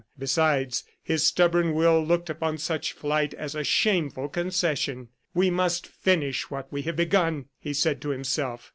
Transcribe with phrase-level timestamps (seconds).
[0.17, 5.09] Besides, his stubborn will looked upon such flight as a shameful concession.
[5.35, 8.69] "We must finish what we have begun!" he said to himself.